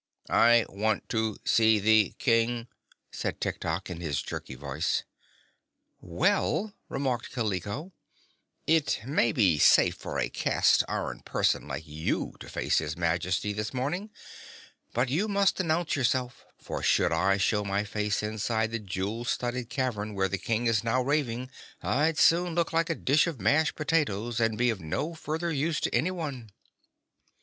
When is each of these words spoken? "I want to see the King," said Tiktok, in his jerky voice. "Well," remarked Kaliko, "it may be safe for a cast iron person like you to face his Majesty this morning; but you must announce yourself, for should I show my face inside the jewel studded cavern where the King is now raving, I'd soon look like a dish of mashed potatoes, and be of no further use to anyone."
"I 0.31 0.65
want 0.67 1.07
to 1.09 1.37
see 1.45 1.77
the 1.77 2.15
King," 2.17 2.67
said 3.11 3.39
Tiktok, 3.39 3.87
in 3.87 4.01
his 4.01 4.19
jerky 4.19 4.55
voice. 4.55 5.03
"Well," 5.99 6.73
remarked 6.89 7.29
Kaliko, 7.31 7.91
"it 8.65 9.01
may 9.05 9.31
be 9.31 9.59
safe 9.59 9.93
for 9.93 10.17
a 10.17 10.27
cast 10.27 10.83
iron 10.89 11.19
person 11.19 11.67
like 11.67 11.85
you 11.85 12.33
to 12.39 12.49
face 12.49 12.79
his 12.79 12.97
Majesty 12.97 13.53
this 13.53 13.75
morning; 13.75 14.09
but 14.91 15.09
you 15.09 15.27
must 15.27 15.59
announce 15.59 15.95
yourself, 15.95 16.45
for 16.59 16.81
should 16.81 17.11
I 17.11 17.37
show 17.37 17.63
my 17.63 17.83
face 17.83 18.23
inside 18.23 18.71
the 18.71 18.79
jewel 18.79 19.23
studded 19.23 19.69
cavern 19.69 20.15
where 20.15 20.27
the 20.27 20.39
King 20.39 20.65
is 20.65 20.83
now 20.83 21.03
raving, 21.03 21.51
I'd 21.83 22.17
soon 22.17 22.55
look 22.55 22.73
like 22.73 22.89
a 22.89 22.95
dish 22.95 23.27
of 23.27 23.39
mashed 23.39 23.75
potatoes, 23.75 24.39
and 24.39 24.57
be 24.57 24.71
of 24.71 24.81
no 24.81 25.13
further 25.13 25.51
use 25.51 25.79
to 25.81 25.93
anyone." 25.93 26.49